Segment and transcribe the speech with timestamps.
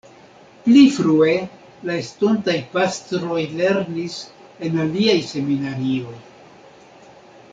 [0.67, 1.33] Pli frue
[1.89, 4.17] la estontaj pastroj lernis
[4.69, 6.17] en aliaj seminarioj.